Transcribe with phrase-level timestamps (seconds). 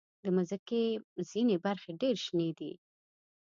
[0.23, 0.83] د مځکې
[1.29, 2.71] ځینې برخې ډېر شنې دي.